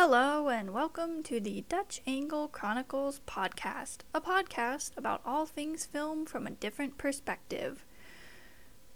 Hello, 0.00 0.48
and 0.48 0.72
welcome 0.72 1.24
to 1.24 1.40
the 1.40 1.64
Dutch 1.68 2.02
Angle 2.06 2.46
Chronicles 2.46 3.20
podcast, 3.26 4.02
a 4.14 4.20
podcast 4.20 4.96
about 4.96 5.20
all 5.26 5.44
things 5.44 5.86
film 5.86 6.24
from 6.24 6.46
a 6.46 6.52
different 6.52 6.98
perspective. 6.98 7.84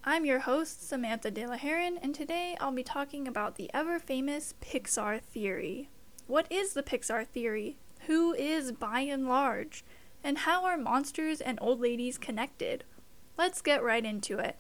I'm 0.04 0.25
your 0.25 0.39
host, 0.39 0.89
Samantha 0.89 1.32
De 1.32 1.45
La 1.45 1.57
Heron, 1.57 1.99
and 2.00 2.14
today 2.14 2.57
I'll 2.61 2.71
be 2.71 2.85
talking 2.85 3.27
about 3.27 3.57
the 3.57 3.68
ever 3.75 3.99
famous 3.99 4.54
Pixar 4.62 5.21
theory. 5.21 5.89
What 6.29 6.46
is 6.53 6.73
the 6.73 6.85
Pixar 6.85 7.27
theory? 7.27 7.79
Who 8.07 8.32
is 8.34 8.71
Buy 8.71 9.03
n 9.03 9.27
Large? 9.27 9.84
And 10.23 10.39
how 10.39 10.64
are 10.64 10.77
monsters 10.77 11.41
and 11.41 11.59
old 11.61 11.80
ladies 11.80 12.16
connected? 12.16 12.84
Let's 13.37 13.61
get 13.61 13.82
right 13.82 14.04
into 14.04 14.39
it. 14.39 14.57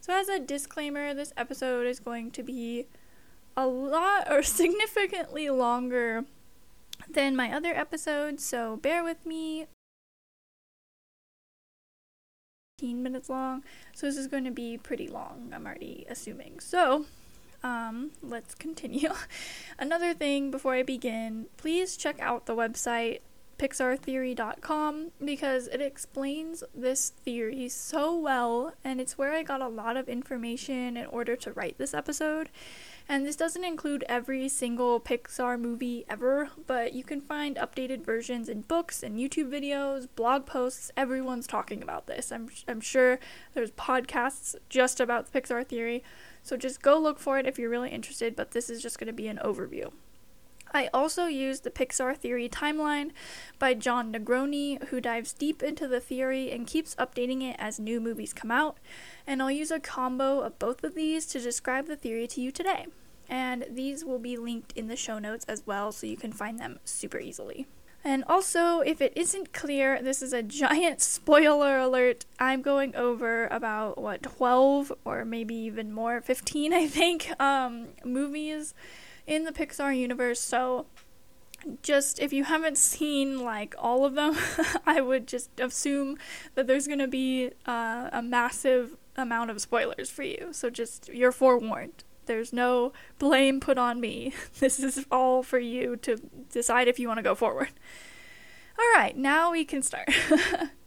So, 0.00 0.12
as 0.12 0.28
a 0.28 0.38
disclaimer, 0.38 1.12
this 1.12 1.32
episode 1.36 1.88
is 1.88 1.98
going 1.98 2.30
to 2.30 2.44
be 2.44 2.86
a 3.58 3.66
lot 3.66 4.30
or 4.30 4.42
significantly 4.60 5.50
longer 5.50 6.24
than 7.10 7.34
my 7.36 7.52
other 7.52 7.74
episodes, 7.74 8.44
so 8.44 8.76
bear 8.76 9.02
with 9.02 9.26
me. 9.26 9.66
15 12.78 13.02
minutes 13.02 13.28
long, 13.28 13.64
so 13.92 14.06
this 14.06 14.16
is 14.16 14.28
going 14.28 14.44
to 14.44 14.52
be 14.52 14.78
pretty 14.78 15.08
long, 15.08 15.50
I'm 15.52 15.66
already 15.66 16.06
assuming. 16.08 16.60
So, 16.60 17.06
um, 17.64 18.12
let's 18.22 18.54
continue. 18.54 19.10
Another 19.78 20.14
thing 20.14 20.52
before 20.52 20.74
I 20.74 20.84
begin, 20.84 21.46
please 21.56 21.96
check 21.96 22.20
out 22.20 22.46
the 22.46 22.54
website 22.54 23.18
pixartheory.com 23.58 25.10
because 25.24 25.66
it 25.66 25.80
explains 25.80 26.62
this 26.72 27.10
theory 27.10 27.68
so 27.68 28.16
well 28.16 28.72
and 28.84 29.00
it's 29.00 29.18
where 29.18 29.32
I 29.32 29.42
got 29.42 29.60
a 29.60 29.66
lot 29.66 29.96
of 29.96 30.08
information 30.08 30.96
in 30.96 31.06
order 31.06 31.34
to 31.34 31.52
write 31.52 31.76
this 31.76 31.92
episode. 31.92 32.50
And 33.10 33.24
this 33.24 33.36
doesn't 33.36 33.64
include 33.64 34.04
every 34.06 34.50
single 34.50 35.00
Pixar 35.00 35.58
movie 35.58 36.04
ever, 36.10 36.50
but 36.66 36.92
you 36.92 37.02
can 37.02 37.22
find 37.22 37.56
updated 37.56 38.04
versions 38.04 38.50
in 38.50 38.60
books 38.60 39.02
and 39.02 39.16
YouTube 39.18 39.48
videos, 39.48 40.06
blog 40.14 40.44
posts. 40.44 40.90
Everyone's 40.94 41.46
talking 41.46 41.82
about 41.82 42.06
this. 42.06 42.30
I'm, 42.30 42.50
I'm 42.68 42.82
sure 42.82 43.18
there's 43.54 43.70
podcasts 43.70 44.54
just 44.68 45.00
about 45.00 45.32
the 45.32 45.40
Pixar 45.40 45.66
theory. 45.66 46.04
So 46.42 46.58
just 46.58 46.82
go 46.82 46.98
look 46.98 47.18
for 47.18 47.38
it 47.38 47.46
if 47.46 47.58
you're 47.58 47.70
really 47.70 47.90
interested, 47.90 48.36
but 48.36 48.50
this 48.50 48.68
is 48.68 48.82
just 48.82 48.98
going 48.98 49.06
to 49.06 49.14
be 49.14 49.28
an 49.28 49.40
overview. 49.42 49.90
I 50.72 50.88
also 50.92 51.26
use 51.26 51.60
the 51.60 51.70
Pixar 51.70 52.16
Theory 52.16 52.48
Timeline 52.48 53.10
by 53.58 53.74
Jon 53.74 54.12
Negroni, 54.12 54.82
who 54.88 55.00
dives 55.00 55.32
deep 55.32 55.62
into 55.62 55.88
the 55.88 56.00
theory 56.00 56.50
and 56.50 56.66
keeps 56.66 56.94
updating 56.96 57.42
it 57.42 57.56
as 57.58 57.80
new 57.80 58.00
movies 58.00 58.32
come 58.32 58.50
out. 58.50 58.78
And 59.26 59.42
I'll 59.42 59.50
use 59.50 59.70
a 59.70 59.80
combo 59.80 60.40
of 60.40 60.58
both 60.58 60.84
of 60.84 60.94
these 60.94 61.26
to 61.26 61.40
describe 61.40 61.86
the 61.86 61.96
theory 61.96 62.26
to 62.28 62.40
you 62.40 62.50
today. 62.50 62.86
And 63.28 63.66
these 63.70 64.04
will 64.04 64.18
be 64.18 64.36
linked 64.36 64.72
in 64.72 64.88
the 64.88 64.96
show 64.96 65.18
notes 65.18 65.44
as 65.48 65.66
well, 65.66 65.92
so 65.92 66.06
you 66.06 66.16
can 66.16 66.32
find 66.32 66.58
them 66.58 66.78
super 66.84 67.18
easily. 67.18 67.66
And 68.04 68.24
also, 68.26 68.80
if 68.80 69.00
it 69.00 69.12
isn't 69.16 69.52
clear, 69.52 70.00
this 70.00 70.22
is 70.22 70.32
a 70.32 70.42
giant 70.62 71.00
spoiler 71.00 71.78
alert. 71.78 72.24
I'm 72.38 72.62
going 72.62 72.94
over 72.94 73.46
about, 73.48 73.98
what, 73.98 74.22
12 74.22 74.92
or 75.04 75.24
maybe 75.24 75.54
even 75.54 75.92
more, 75.92 76.20
15, 76.20 76.72
I 76.72 76.86
think, 76.86 77.30
um, 77.40 77.88
movies 78.04 78.72
in 79.28 79.44
the 79.44 79.52
Pixar 79.52 79.96
universe. 79.96 80.40
So, 80.40 80.86
just 81.82 82.18
if 82.18 82.32
you 82.32 82.44
haven't 82.44 82.78
seen 82.78 83.40
like 83.40 83.74
all 83.78 84.04
of 84.04 84.14
them, 84.14 84.36
I 84.86 85.00
would 85.00 85.28
just 85.28 85.60
assume 85.60 86.18
that 86.54 86.66
there's 86.66 86.86
going 86.86 86.98
to 86.98 87.08
be 87.08 87.50
uh, 87.66 88.08
a 88.12 88.22
massive 88.22 88.96
amount 89.16 89.50
of 89.50 89.60
spoilers 89.60 90.10
for 90.10 90.22
you. 90.22 90.48
So, 90.52 90.70
just 90.70 91.08
you're 91.10 91.32
forewarned. 91.32 92.04
There's 92.26 92.52
no 92.52 92.92
blame 93.18 93.60
put 93.60 93.78
on 93.78 94.00
me. 94.00 94.32
This 94.58 94.80
is 94.80 95.06
all 95.10 95.42
for 95.42 95.58
you 95.58 95.96
to 95.96 96.16
decide 96.50 96.88
if 96.88 96.98
you 96.98 97.06
want 97.06 97.18
to 97.18 97.22
go 97.22 97.34
forward. 97.34 97.70
All 98.78 98.92
right, 98.94 99.16
now 99.16 99.50
we 99.50 99.64
can 99.64 99.82
start. 99.82 100.08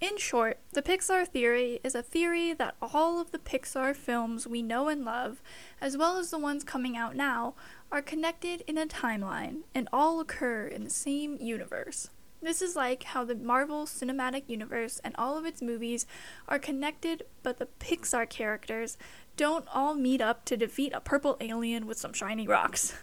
In 0.00 0.16
short, 0.16 0.58
the 0.74 0.82
Pixar 0.82 1.26
theory 1.26 1.80
is 1.82 1.96
a 1.96 2.02
theory 2.02 2.52
that 2.52 2.76
all 2.80 3.20
of 3.20 3.32
the 3.32 3.38
Pixar 3.38 3.96
films 3.96 4.46
we 4.46 4.62
know 4.62 4.86
and 4.86 5.04
love, 5.04 5.42
as 5.80 5.96
well 5.96 6.18
as 6.18 6.30
the 6.30 6.38
ones 6.38 6.62
coming 6.62 6.96
out 6.96 7.16
now, 7.16 7.54
are 7.90 8.00
connected 8.00 8.62
in 8.68 8.78
a 8.78 8.86
timeline 8.86 9.62
and 9.74 9.88
all 9.92 10.20
occur 10.20 10.68
in 10.68 10.84
the 10.84 10.90
same 10.90 11.36
universe. 11.40 12.10
This 12.40 12.62
is 12.62 12.76
like 12.76 13.02
how 13.02 13.24
the 13.24 13.34
Marvel 13.34 13.86
Cinematic 13.86 14.44
Universe 14.46 15.00
and 15.02 15.16
all 15.18 15.36
of 15.36 15.44
its 15.44 15.60
movies 15.60 16.06
are 16.46 16.60
connected, 16.60 17.24
but 17.42 17.58
the 17.58 17.66
Pixar 17.80 18.28
characters 18.28 18.96
don't 19.36 19.66
all 19.74 19.96
meet 19.96 20.20
up 20.20 20.44
to 20.44 20.56
defeat 20.56 20.92
a 20.92 21.00
purple 21.00 21.36
alien 21.40 21.86
with 21.86 21.98
some 21.98 22.12
shiny 22.12 22.46
rocks. 22.46 22.94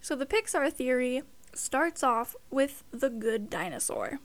So 0.00 0.14
the 0.14 0.26
Pixar 0.26 0.72
theory 0.72 1.22
starts 1.52 2.04
off 2.04 2.36
with 2.48 2.84
the 2.92 3.10
good 3.10 3.50
dinosaur. 3.50 4.20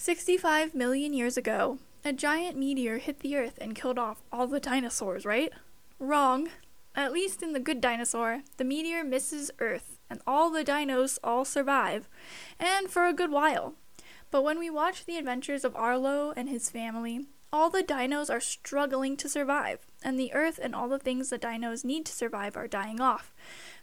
65 0.00 0.74
million 0.74 1.12
years 1.12 1.36
ago, 1.36 1.76
a 2.06 2.10
giant 2.14 2.56
meteor 2.56 2.96
hit 2.96 3.20
the 3.20 3.36
Earth 3.36 3.58
and 3.60 3.74
killed 3.74 3.98
off 3.98 4.22
all 4.32 4.46
the 4.46 4.58
dinosaurs, 4.58 5.26
right? 5.26 5.52
Wrong. 5.98 6.48
At 6.96 7.12
least 7.12 7.42
in 7.42 7.52
the 7.52 7.60
good 7.60 7.82
dinosaur, 7.82 8.40
the 8.56 8.64
meteor 8.64 9.04
misses 9.04 9.50
Earth, 9.58 9.98
and 10.08 10.22
all 10.26 10.48
the 10.48 10.64
dinos 10.64 11.18
all 11.22 11.44
survive, 11.44 12.08
and 12.58 12.88
for 12.88 13.06
a 13.06 13.12
good 13.12 13.30
while. 13.30 13.74
But 14.30 14.42
when 14.42 14.58
we 14.58 14.70
watch 14.70 15.04
the 15.04 15.18
adventures 15.18 15.66
of 15.66 15.76
Arlo 15.76 16.32
and 16.34 16.48
his 16.48 16.70
family, 16.70 17.26
all 17.52 17.68
the 17.68 17.82
dinos 17.82 18.30
are 18.30 18.40
struggling 18.40 19.18
to 19.18 19.28
survive, 19.28 19.80
and 20.02 20.18
the 20.18 20.32
Earth 20.32 20.58
and 20.62 20.74
all 20.74 20.88
the 20.88 20.98
things 20.98 21.28
the 21.28 21.38
dinos 21.38 21.84
need 21.84 22.06
to 22.06 22.12
survive 22.12 22.56
are 22.56 22.66
dying 22.66 23.02
off, 23.02 23.34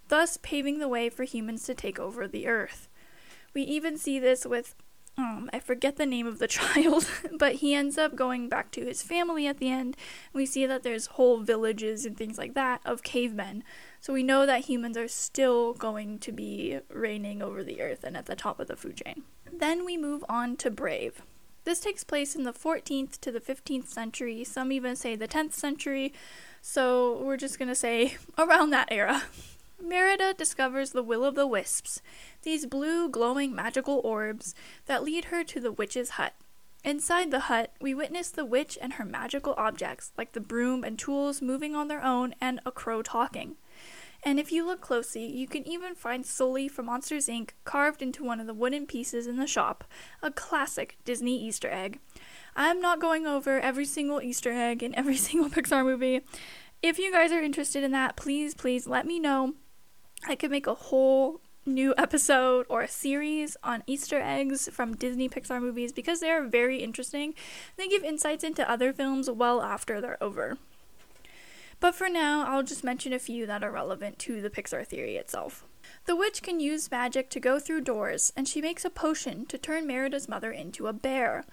thus 0.07 0.37
paving 0.37 0.79
the 0.79 0.87
way 0.87 1.11
for 1.11 1.25
humans 1.25 1.63
to 1.65 1.75
take 1.75 1.99
over 1.99 2.27
the 2.27 2.47
Earth. 2.47 2.89
We 3.53 3.61
even 3.61 3.99
see 3.99 4.17
this 4.17 4.47
with 4.47 4.73
um, 5.17 5.49
I 5.51 5.59
forget 5.59 5.95
the 5.95 6.05
name 6.05 6.27
of 6.27 6.39
the 6.39 6.47
child, 6.47 7.09
but 7.37 7.55
he 7.55 7.73
ends 7.73 7.97
up 7.97 8.15
going 8.15 8.49
back 8.49 8.71
to 8.71 8.85
his 8.85 9.01
family 9.01 9.47
at 9.47 9.57
the 9.57 9.69
end. 9.69 9.97
We 10.31 10.45
see 10.45 10.65
that 10.65 10.83
there's 10.83 11.07
whole 11.07 11.39
villages 11.39 12.05
and 12.05 12.15
things 12.15 12.37
like 12.37 12.53
that 12.53 12.81
of 12.85 13.03
cavemen. 13.03 13.63
So 13.99 14.13
we 14.13 14.23
know 14.23 14.45
that 14.45 14.65
humans 14.65 14.97
are 14.97 15.07
still 15.07 15.73
going 15.73 16.19
to 16.19 16.31
be 16.31 16.79
reigning 16.89 17.41
over 17.41 17.63
the 17.63 17.81
earth 17.81 18.03
and 18.03 18.15
at 18.15 18.27
the 18.27 18.35
top 18.35 18.59
of 18.59 18.67
the 18.67 18.75
food 18.75 18.97
chain. 19.03 19.23
Then 19.51 19.83
we 19.83 19.97
move 19.97 20.23
on 20.29 20.55
to 20.57 20.69
Brave. 20.69 21.23
This 21.63 21.79
takes 21.81 22.03
place 22.03 22.35
in 22.35 22.43
the 22.43 22.53
14th 22.53 23.19
to 23.19 23.31
the 23.31 23.41
15th 23.41 23.87
century, 23.87 24.43
some 24.45 24.71
even 24.71 24.95
say 24.95 25.17
the 25.17 25.27
10th 25.27 25.51
century, 25.51 26.13
so 26.61 27.21
we're 27.21 27.35
just 27.35 27.59
gonna 27.59 27.75
say 27.75 28.15
around 28.37 28.69
that 28.69 28.87
era. 28.89 29.23
Merida 29.81 30.33
discovers 30.33 30.91
the 30.91 31.03
Will 31.03 31.23
o' 31.23 31.31
the 31.31 31.45
Wisps, 31.45 32.01
these 32.47 32.65
blue, 32.65 33.09
glowing 33.09 33.53
magical 33.53 33.99
orbs 34.05 34.55
that 34.85 35.03
lead 35.03 35.25
her 35.25 35.43
to 35.43 35.59
the 35.59 35.69
witch's 35.69 36.11
hut. 36.11 36.33
Inside 36.81 37.29
the 37.29 37.41
hut, 37.41 37.73
we 37.81 37.93
witness 37.93 38.29
the 38.29 38.45
witch 38.45 38.77
and 38.81 38.93
her 38.93 39.03
magical 39.03 39.53
objects, 39.57 40.13
like 40.17 40.31
the 40.31 40.39
broom 40.39 40.85
and 40.85 40.97
tools 40.97 41.41
moving 41.41 41.75
on 41.75 41.89
their 41.89 42.01
own 42.01 42.33
and 42.39 42.61
a 42.65 42.71
crow 42.71 43.01
talking. 43.01 43.57
And 44.23 44.39
if 44.39 44.49
you 44.49 44.65
look 44.65 44.79
closely, 44.79 45.25
you 45.25 45.45
can 45.45 45.67
even 45.67 45.93
find 45.93 46.25
Sully 46.25 46.69
from 46.69 46.85
Monsters 46.85 47.27
Inc. 47.27 47.49
carved 47.65 48.01
into 48.01 48.23
one 48.23 48.39
of 48.39 48.47
the 48.47 48.53
wooden 48.53 48.85
pieces 48.85 49.27
in 49.27 49.35
the 49.35 49.45
shop, 49.45 49.83
a 50.23 50.31
classic 50.31 50.97
Disney 51.03 51.37
Easter 51.37 51.69
egg. 51.69 51.99
I'm 52.55 52.79
not 52.79 53.01
going 53.01 53.27
over 53.27 53.59
every 53.59 53.85
single 53.85 54.21
Easter 54.21 54.53
egg 54.53 54.81
in 54.81 54.95
every 54.95 55.17
single 55.27 55.49
Pixar 55.49 55.83
movie. 55.83 56.21
If 56.81 56.97
you 56.97 57.11
guys 57.11 57.33
are 57.33 57.41
interested 57.41 57.83
in 57.83 57.91
that, 57.91 58.15
please, 58.15 58.55
please 58.55 58.87
let 58.87 59.05
me 59.05 59.19
know. 59.19 59.55
I 60.25 60.35
could 60.35 60.49
make 60.49 60.65
a 60.65 60.73
whole 60.73 61.41
new 61.67 61.93
episode 61.97 62.65
or 62.69 62.81
a 62.81 62.87
series 62.87 63.57
on 63.63 63.83
Easter 63.85 64.19
eggs 64.19 64.69
from 64.71 64.95
Disney 64.95 65.29
Pixar 65.29 65.61
movies 65.61 65.91
because 65.91 66.19
they 66.19 66.31
are 66.31 66.47
very 66.47 66.77
interesting. 66.77 67.33
They 67.75 67.87
give 67.87 68.03
insights 68.03 68.43
into 68.43 68.69
other 68.69 68.93
films 68.93 69.29
well 69.29 69.61
after 69.61 70.01
they're 70.01 70.21
over. 70.23 70.57
But 71.79 71.93
for 71.93 72.09
now, 72.09 72.45
I'll 72.47 72.63
just 72.63 72.83
mention 72.83 73.13
a 73.13 73.19
few 73.19 73.45
that 73.45 73.63
are 73.63 73.71
relevant 73.71 74.17
to 74.19 74.41
the 74.41 74.49
Pixar 74.49 74.85
theory 74.87 75.15
itself. 75.15 75.63
The 76.05 76.15
witch 76.15 76.41
can 76.41 76.59
use 76.59 76.89
magic 76.89 77.29
to 77.29 77.39
go 77.39 77.59
through 77.59 77.81
doors, 77.81 78.33
and 78.35 78.47
she 78.47 78.61
makes 78.61 78.83
a 78.83 78.89
potion 78.89 79.45
to 79.45 79.57
turn 79.57 79.85
Merida's 79.85 80.27
mother 80.27 80.51
into 80.51 80.87
a 80.87 80.93
bear. 80.93 81.45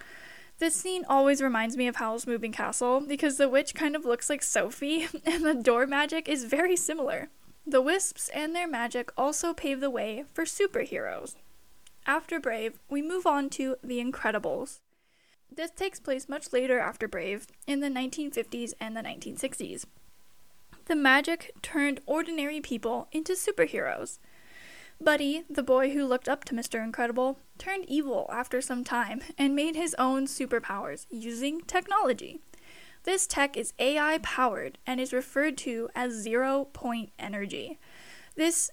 This 0.59 0.77
scene 0.77 1.05
always 1.09 1.43
reminds 1.43 1.77
me 1.77 1.89
of 1.89 1.97
Howl's 1.97 2.27
Moving 2.27 2.53
Castle 2.53 3.01
because 3.01 3.37
the 3.37 3.49
witch 3.49 3.75
kind 3.75 3.97
of 3.97 4.05
looks 4.05 4.31
like 4.31 4.43
Sophie, 4.43 5.09
and 5.27 5.45
the 5.45 5.55
door 5.55 5.87
magic 5.87 6.29
is 6.29 6.45
very 6.45 6.77
similar. 6.77 7.29
The 7.67 7.81
Wisps 7.81 8.29
and 8.35 8.55
their 8.55 8.69
magic 8.69 9.11
also 9.17 9.55
pave 9.55 9.81
the 9.81 9.89
way 9.89 10.25
for 10.35 10.45
superheroes. 10.45 11.37
After 12.07 12.39
Brave, 12.39 12.79
we 12.91 13.01
move 13.01 13.27
on 13.27 13.49
to 13.51 13.77
The 13.83 14.05
Incredibles. 14.05 14.81
This 15.51 15.71
takes 15.71 15.99
place 15.99 16.29
much 16.29 16.53
later 16.53 16.79
after 16.79 17.09
Brave, 17.09 17.47
in 17.67 17.81
the 17.81 17.89
1950s 17.89 18.75
and 18.79 18.95
the 18.95 19.01
1960s. 19.01 19.87
The 20.87 20.97
magic 20.97 21.53
turned 21.63 22.01
ordinary 22.05 22.61
people 22.61 23.09
into 23.13 23.33
superheroes. 23.33 24.19
Buddy, 25.01 25.45
the 25.49 25.63
boy 25.63 25.91
who 25.91 26.05
looked 26.05 26.29
up 26.29 26.45
to 26.45 26.55
Mr. 26.55 26.85
Incredible, 26.85 27.39
turned 27.57 27.87
evil 27.89 28.29
after 28.31 28.61
some 28.61 28.85
time 28.85 29.23
and 29.39 29.57
made 29.57 29.75
his 29.75 29.95
own 29.99 30.27
superpowers 30.27 31.07
using 31.11 31.63
technology. 31.63 32.41
This 33.05 33.27
tech 33.27 33.57
is 33.57 33.75
AI 33.79 34.19
powered 34.23 34.79
and 34.87 34.99
is 34.99 35.13
referred 35.13 35.59
to 35.59 35.89
as 35.95 36.13
zero 36.15 36.69
point 36.73 37.11
energy. 37.19 37.79
This 38.35 38.71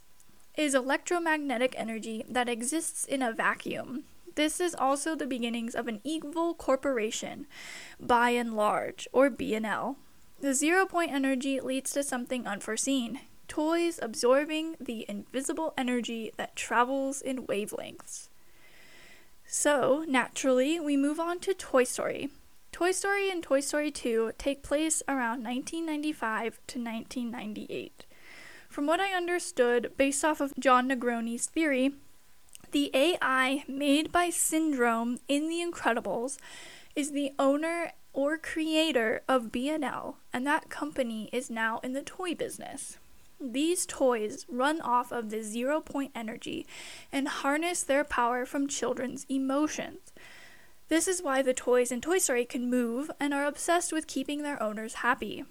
is 0.57 0.74
electromagnetic 0.74 1.75
energy 1.78 2.24
that 2.28 2.50
exists 2.50 3.06
in 3.06 3.22
a 3.22 3.33
vacuum. 3.33 4.04
This 4.36 4.62
is 4.62 4.74
also 4.74 5.16
the 5.16 5.28
beginnings 5.28 5.75
of 5.75 5.88
an 5.88 6.00
evil 6.06 6.54
corporation, 6.54 7.45
Buy 8.00 8.33
n 8.33 8.56
Large, 8.56 9.07
or 9.12 9.30
B&L. 9.30 9.98
The 10.39 10.54
zero 10.54 10.86
point 10.86 11.12
energy 11.12 11.60
leads 11.60 11.92
to 11.92 12.04
something 12.04 12.48
unforeseen. 12.48 13.19
Toys 13.50 14.00
absorbing 14.01 14.77
the 14.80 15.06
invisible 15.10 15.74
energy 15.77 16.31
that 16.38 16.56
travels 16.56 17.22
in 17.22 17.45
wavelengths. 17.48 18.30
So, 19.45 20.06
naturally, 20.07 20.80
we 20.80 20.95
move 20.95 21.19
on 21.19 21.39
to 21.42 21.54
Toy 21.54 21.84
Story. 21.84 22.30
Toy 22.71 22.91
Story 22.91 23.29
and 23.29 23.44
Toy 23.44 23.59
Story 23.59 23.91
2 23.91 24.31
take 24.38 24.63
place 24.63 25.03
around 25.07 25.44
1995 25.44 26.59
to 26.68 26.79
1998. 26.79 28.06
From 28.69 28.88
what 28.88 29.01
I 29.01 29.13
understood, 29.13 29.91
based 29.97 30.23
off 30.23 30.39
of 30.39 30.57
Jon 30.57 30.89
Negroni's 30.89 31.47
theory, 31.47 31.91
the 32.71 32.89
AI 32.94 33.65
made 33.68 34.13
by 34.13 34.29
Syndrome 34.29 35.19
in 35.27 35.50
The 35.50 35.59
Incredibles 35.62 36.38
is 36.95 37.12
the 37.12 37.33
owner 37.38 37.91
or 38.13 38.38
creator 38.38 39.21
of 39.27 39.51
B&L, 39.51 40.17
and 40.31 40.47
that 40.47 40.69
company 40.69 41.29
is 41.33 41.50
now 41.50 41.79
in 41.83 41.91
the 41.91 42.01
toy 42.01 42.33
business. 42.33 42.97
These 43.39 43.85
toys 43.85 44.45
run 44.47 44.79
off 44.79 45.12
of 45.12 45.29
the 45.29 45.44
zero 45.44 45.81
point 45.81 46.12
energy 46.15 46.65
and 47.12 47.27
harness 47.27 47.83
their 47.83 48.06
power 48.06 48.45
from 48.45 48.67
children's 48.67 49.25
emotions. 49.27 50.13
This 50.91 51.07
is 51.07 51.23
why 51.23 51.41
the 51.41 51.53
toys 51.53 51.89
in 51.89 52.01
Toy 52.01 52.17
Story 52.17 52.43
can 52.43 52.69
move 52.69 53.09
and 53.17 53.33
are 53.33 53.45
obsessed 53.45 53.93
with 53.93 54.07
keeping 54.07 54.43
their 54.43 54.61
owners 54.61 54.95
happy. 54.95 55.45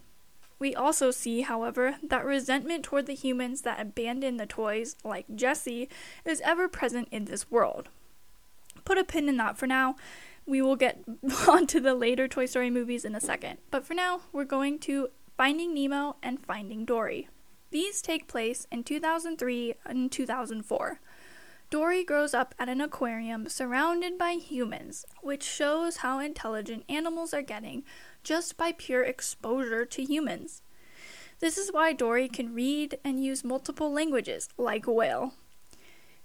We 0.58 0.74
also 0.74 1.10
see, 1.10 1.40
however, 1.40 1.96
that 2.02 2.26
resentment 2.26 2.84
toward 2.84 3.06
the 3.06 3.14
humans 3.14 3.62
that 3.62 3.80
abandon 3.80 4.36
the 4.36 4.44
toys, 4.44 4.96
like 5.02 5.24
Jessie, 5.34 5.88
is 6.26 6.42
ever 6.42 6.68
present 6.68 7.08
in 7.10 7.24
this 7.24 7.50
world. 7.50 7.88
Put 8.84 8.98
a 8.98 9.02
pin 9.02 9.30
in 9.30 9.38
that 9.38 9.56
for 9.56 9.66
now. 9.66 9.96
We 10.44 10.60
will 10.60 10.76
get 10.76 11.02
on 11.48 11.66
to 11.68 11.80
the 11.80 11.94
later 11.94 12.28
Toy 12.28 12.44
Story 12.44 12.68
movies 12.68 13.06
in 13.06 13.14
a 13.14 13.20
second. 13.20 13.60
But 13.70 13.86
for 13.86 13.94
now, 13.94 14.20
we're 14.34 14.44
going 14.44 14.78
to 14.80 15.08
Finding 15.38 15.72
Nemo 15.72 16.16
and 16.22 16.44
Finding 16.44 16.84
Dory. 16.84 17.30
These 17.70 18.02
take 18.02 18.28
place 18.28 18.66
in 18.70 18.84
2003 18.84 19.74
and 19.86 20.12
2004. 20.12 21.00
Dory 21.70 22.02
grows 22.02 22.34
up 22.34 22.52
at 22.58 22.68
an 22.68 22.80
aquarium 22.80 23.48
surrounded 23.48 24.18
by 24.18 24.32
humans, 24.32 25.06
which 25.22 25.44
shows 25.44 25.98
how 25.98 26.18
intelligent 26.18 26.84
animals 26.88 27.32
are 27.32 27.42
getting 27.42 27.84
just 28.24 28.56
by 28.56 28.72
pure 28.72 29.04
exposure 29.04 29.84
to 29.86 30.02
humans. 30.02 30.62
This 31.38 31.56
is 31.56 31.72
why 31.72 31.92
Dory 31.92 32.28
can 32.28 32.54
read 32.54 32.98
and 33.04 33.24
use 33.24 33.44
multiple 33.44 33.92
languages, 33.92 34.48
like 34.58 34.88
a 34.88 34.92
whale. 34.92 35.34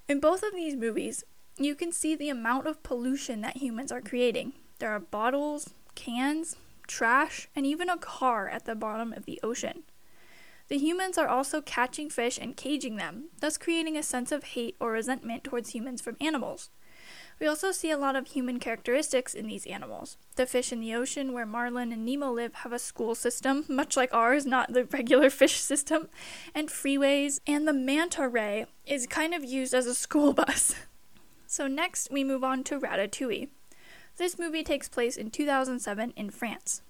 In 0.10 0.20
both 0.20 0.42
of 0.42 0.54
these 0.56 0.76
movies, 0.76 1.24
you 1.58 1.76
can 1.76 1.92
see 1.92 2.16
the 2.16 2.30
amount 2.30 2.66
of 2.66 2.82
pollution 2.82 3.42
that 3.42 3.58
humans 3.58 3.92
are 3.92 4.02
creating. 4.02 4.54
There 4.80 4.90
are 4.90 5.00
bottles, 5.00 5.70
cans, 5.94 6.56
trash, 6.88 7.50
and 7.56 7.68
even 7.68 7.88
a 7.88 7.98
car 7.98 8.50
at 8.50 8.66
the 8.66 8.76
bottom 8.76 9.14
of 9.14 9.26
the 9.26 9.40
ocean. 9.44 9.84
The 10.68 10.78
humans 10.78 11.18
are 11.18 11.28
also 11.28 11.62
catching 11.62 12.10
fish 12.10 12.40
and 12.42 12.58
caging 12.58 12.96
them, 12.96 13.26
thus 13.40 13.58
creating 13.58 13.98
a 13.98 14.04
sense 14.04 14.32
of 14.32 14.44
hate 14.44 14.76
or 14.80 14.92
resentment 14.92 15.44
towards 15.44 15.70
humans 15.70 16.02
from 16.02 16.18
animals. 16.20 16.70
We 17.40 17.48
also 17.48 17.72
see 17.72 17.92
a 17.92 17.98
lot 17.98 18.16
of 18.16 18.28
human 18.28 18.60
characteristics 18.60 19.34
in 19.34 19.48
these 19.48 19.66
animals. 19.68 20.18
The 20.38 20.46
fish 20.46 20.72
in 20.72 20.80
the 20.80 20.96
ocean 20.96 21.34
where 21.34 21.46
Marlin 21.46 21.92
and 21.92 22.06
Nemo 22.06 22.32
live 22.32 22.54
have 22.56 22.72
a 22.72 22.80
school 22.80 23.14
system, 23.14 23.66
much 23.68 23.98
like 23.98 24.14
ours, 24.14 24.46
not 24.46 24.74
the 24.74 24.86
regular 24.86 25.30
fish 25.42 25.58
system, 25.58 26.08
and 26.56 26.70
freeways, 26.70 27.42
and 27.46 27.68
the 27.68 27.74
manta 27.74 28.28
ray 28.28 28.66
is 28.86 29.06
kind 29.06 29.34
of 29.34 29.44
used 29.44 29.74
as 29.74 29.86
a 29.86 29.94
school 29.94 30.34
bus. 30.46 30.76
So, 31.46 31.68
next 31.68 32.10
we 32.10 32.24
move 32.24 32.44
on 32.44 32.64
to 32.66 32.80
Ratatouille. 32.80 33.50
This 34.18 34.40
movie 34.40 34.64
takes 34.64 34.88
place 34.88 35.18
in 35.18 35.30
2007 35.30 36.14
in 36.16 36.30
France. 36.30 36.82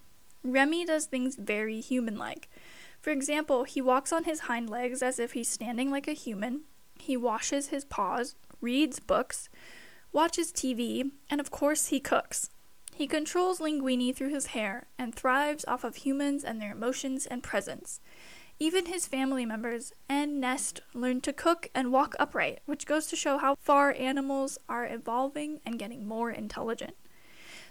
Remy 0.44 0.86
does 0.86 1.08
things 1.08 1.36
very 1.36 1.82
human 1.82 2.18
like. 2.18 2.48
For 3.06 3.12
example, 3.12 3.66
he 3.66 3.82
walks 3.82 4.12
on 4.12 4.24
his 4.24 4.40
hind 4.50 4.68
legs 4.68 5.04
as 5.04 5.20
if 5.20 5.34
he's 5.34 5.48
standing 5.48 5.92
like 5.92 6.08
a 6.08 6.14
human, 6.14 6.62
he 7.00 7.16
washes 7.16 7.68
his 7.68 7.86
paws, 7.86 8.34
reads 8.62 9.00
books, 9.00 9.48
watches 10.12 10.52
TV, 10.52 11.12
and 11.30 11.40
of 11.40 11.52
course, 11.52 11.90
he 11.90 12.00
cooks. 12.00 12.50
He 12.96 13.06
controls 13.06 13.60
Linguini 13.60 14.12
through 14.16 14.34
his 14.34 14.48
hair 14.48 14.88
and 14.98 15.14
thrives 15.14 15.64
off 15.68 15.84
of 15.84 15.98
humans 15.98 16.44
and 16.44 16.60
their 16.60 16.72
emotions 16.72 17.28
and 17.28 17.44
presence. 17.44 18.00
Even 18.58 18.88
his 18.88 19.06
family 19.06 19.46
members 19.46 19.94
and 20.10 20.42
Nest 20.42 20.82
learn 20.96 21.22
to 21.22 21.32
cook 21.32 21.70
and 21.76 21.92
walk 21.92 22.16
upright, 22.20 22.62
which 22.66 22.88
goes 22.88 23.06
to 23.06 23.16
show 23.16 23.38
how 23.38 23.54
far 23.54 23.94
animals 24.00 24.58
are 24.68 24.92
evolving 24.92 25.62
and 25.64 25.78
getting 25.78 26.08
more 26.08 26.32
intelligent. 26.32 26.96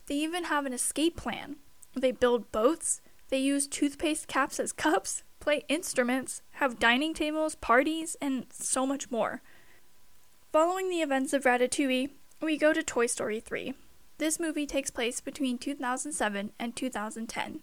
They 0.07 0.15
even 0.15 0.45
have 0.45 0.65
an 0.65 0.73
escape 0.73 1.17
plan. 1.17 1.57
They 1.97 2.13
build 2.13 2.53
boats, 2.53 3.01
they 3.35 3.41
use 3.41 3.67
toothpaste 3.67 4.29
caps 4.29 4.61
as 4.61 4.71
cups, 4.71 5.25
play 5.41 5.65
instruments, 5.67 6.41
have 6.53 6.79
dining 6.79 7.13
tables, 7.13 7.57
parties, 7.57 8.17
and 8.23 8.47
so 8.51 8.87
much 8.87 9.11
more. 9.11 9.43
Following 10.53 10.89
the 10.89 11.03
events 11.03 11.33
of 11.33 11.43
Ratatouille, 11.43 12.11
we 12.41 12.57
go 12.57 12.73
to 12.73 12.81
Toy 12.81 13.07
Story 13.07 13.41
3. 13.41 13.75
This 14.19 14.39
movie 14.39 14.67
takes 14.67 14.93
place 14.93 15.21
between 15.21 15.59
2007 15.59 16.53
and 16.61 16.77
2010. 16.77 17.63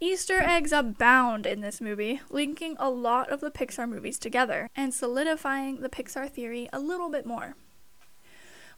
Easter 0.00 0.40
eggs 0.40 0.72
abound 0.72 1.44
in 1.44 1.60
this 1.60 1.82
movie, 1.82 2.22
linking 2.30 2.74
a 2.78 2.88
lot 2.88 3.28
of 3.28 3.40
the 3.40 3.50
Pixar 3.50 3.86
movies 3.86 4.18
together 4.18 4.70
and 4.74 4.94
solidifying 4.94 5.82
the 5.82 5.90
Pixar 5.90 6.30
theory 6.30 6.66
a 6.72 6.80
little 6.80 7.10
bit 7.10 7.26
more. 7.26 7.56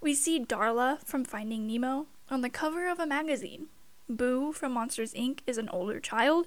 We 0.01 0.15
see 0.15 0.45
Darla 0.45 1.07
from 1.07 1.25
Finding 1.25 1.69
Nemo 1.69 2.09
on 2.29 2.41
the 2.41 2.51
cover 2.51 2.89
of 2.89 2.99
a 2.99 3.07
magazine. 3.07 3.69
Boo 4.11 4.53
from 4.53 4.73
Monsters 4.73 5.15
Inc. 5.15 5.41
is 5.47 5.59
an 5.59 5.69
older 5.71 6.01
child, 6.01 6.47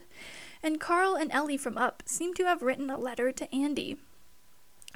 and 0.62 0.80
Carl 0.80 1.16
and 1.16 1.32
Ellie 1.32 1.58
from 1.58 1.78
Up 1.78 2.04
seem 2.06 2.34
to 2.36 2.46
have 2.46 2.62
written 2.62 2.90
a 2.90 2.98
letter 2.98 3.32
to 3.32 3.56
Andy, 3.56 3.98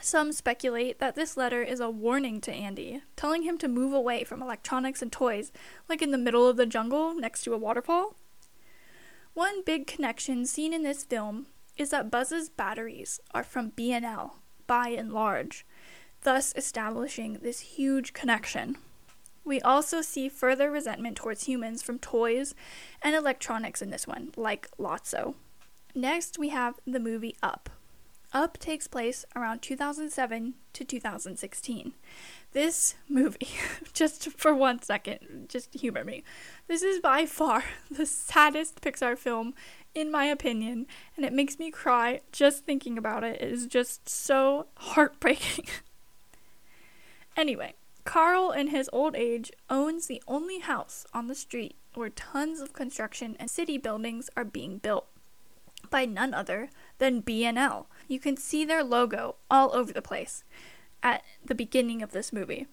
some 0.02 0.32
speculate 0.32 1.00
that 1.00 1.16
this 1.16 1.36
letter 1.36 1.64
is 1.64 1.80
a 1.80 1.90
warning 1.90 2.40
to 2.42 2.54
Andy, 2.54 3.02
telling 3.16 3.42
him 3.44 3.58
to 3.58 3.68
move 3.68 3.94
away 3.94 4.24
from 4.24 4.42
electronics 4.42 5.02
and 5.02 5.12
toys, 5.12 5.52
like 5.90 6.02
in 6.02 6.12
the 6.12 6.18
middle 6.18 6.48
of 6.48 6.56
the 6.56 6.68
jungle 6.68 7.16
next 7.16 7.42
to 7.44 7.54
a 7.54 7.58
waterfall. 7.58 8.16
One 9.34 9.64
big 9.64 9.88
connection 9.88 10.46
seen 10.46 10.72
in 10.72 10.84
this 10.84 11.04
film 11.04 11.48
is 11.78 11.90
that 11.90 12.12
Buzz's 12.12 12.50
batteries 12.50 13.20
are 13.34 13.44
from 13.44 13.70
B&L, 13.70 14.38
Buy 14.68 14.92
n 14.92 15.12
Large, 15.12 15.66
thus 16.22 16.54
establishing 16.56 17.40
this 17.42 17.60
huge 17.62 18.14
connection. 18.14 18.78
We 19.48 19.62
also 19.62 20.02
see 20.02 20.28
further 20.28 20.70
resentment 20.70 21.16
towards 21.16 21.46
humans 21.46 21.82
from 21.82 22.00
toys 22.00 22.54
and 23.02 23.16
electronics 23.16 23.82
in 23.82 23.92
this 23.92 24.06
one, 24.06 24.32
like 24.36 24.70
Lotso. 24.78 25.36
Next, 25.96 26.38
we 26.38 26.50
have 26.50 26.76
the 26.86 27.00
movie 27.00 27.38
Up, 27.42 27.70
up 28.34 28.58
takes 28.58 28.88
place 28.88 29.24
around 29.38 29.62
2007 29.62 30.56
to 30.74 30.84
2016. 30.84 31.94
This 32.52 32.96
movie, 33.08 33.48
just 33.94 34.30
for 34.32 34.54
one 34.54 34.82
second, 34.82 35.46
just 35.48 35.74
humor 35.74 36.04
me. 36.04 36.26
This 36.68 36.84
is 36.84 37.00
by 37.00 37.26
far 37.26 37.64
the 37.90 38.06
saddest 38.06 38.82
Pixar 38.82 39.18
film, 39.18 39.54
in 39.96 40.12
my 40.12 40.26
opinion, 40.26 40.88
and 41.16 41.26
it 41.26 41.32
makes 41.32 41.58
me 41.58 41.72
cry 41.72 42.20
just 42.34 42.66
thinking 42.66 42.98
about 42.98 43.24
it. 43.24 43.42
It 43.42 43.50
is 43.50 43.66
just 43.66 44.10
so 44.10 44.68
heartbreaking. 44.76 45.68
anyway, 47.38 47.76
Carl, 48.08 48.52
in 48.52 48.68
his 48.68 48.90
old 48.94 49.18
age, 49.18 49.52
owns 49.70 50.08
the 50.08 50.24
only 50.30 50.60
house 50.60 51.06
on 51.14 51.28
the 51.28 51.36
street 51.36 51.76
where 51.94 52.10
tons 52.10 52.62
of 52.62 52.72
construction 52.72 53.36
and 53.38 53.50
city 53.50 53.78
buildings 53.78 54.30
are 54.38 54.46
being 54.46 54.78
built 54.78 55.08
by 55.90 56.06
none 56.06 56.34
other 56.34 56.70
than 57.00 57.20
B&L. 57.20 57.90
You 58.08 58.20
can 58.22 58.38
see 58.38 58.64
their 58.64 58.82
logo 58.82 59.36
all 59.52 59.76
over 59.76 59.92
the 59.92 60.02
place 60.02 60.46
at 61.04 61.22
the 61.44 61.54
beginning 61.54 62.02
of 62.02 62.14
this 62.14 62.32
movie. 62.32 62.68